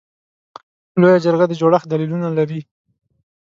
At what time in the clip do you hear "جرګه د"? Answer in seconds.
1.25-1.53